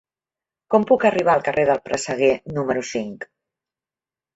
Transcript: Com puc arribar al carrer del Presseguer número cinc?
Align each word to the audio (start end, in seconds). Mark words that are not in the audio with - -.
Com 0.75 0.87
puc 0.93 1.05
arribar 1.11 1.35
al 1.39 1.45
carrer 1.49 1.67
del 1.73 1.85
Presseguer 1.91 2.33
número 2.59 2.87
cinc? 2.97 3.33